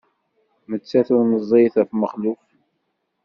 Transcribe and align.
Nettat 0.71 1.09
ur 1.15 1.23
meẓẓiyet 1.31 1.75
am 1.81 1.89
Mexluf. 2.01 2.41